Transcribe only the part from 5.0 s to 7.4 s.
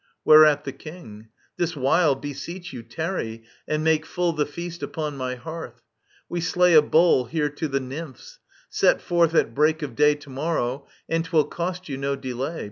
my hearth. We slay a bull Digitized by VjOOQIC ELECTRA 53